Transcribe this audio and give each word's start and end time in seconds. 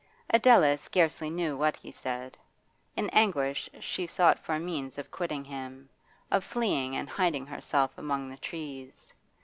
Adela 0.31 0.79
scarcely 0.79 1.29
knew 1.29 1.55
what 1.55 1.75
he 1.75 1.91
said; 1.91 2.35
in 2.97 3.07
anguish 3.11 3.69
she 3.79 4.07
sought 4.07 4.39
for 4.39 4.55
a 4.55 4.59
means 4.59 4.97
of 4.97 5.11
quitting 5.11 5.43
him, 5.43 5.87
of 6.31 6.43
fleeing 6.43 6.95
and 6.95 7.07
hiding 7.07 7.45
herself 7.45 7.95
among 7.99 8.27
the 8.27 8.37
trees. 8.37 9.13